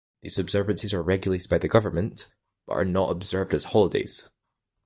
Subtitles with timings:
[0.21, 2.25] These observances are regulated by the government,
[2.65, 4.31] but are not observed as holidays.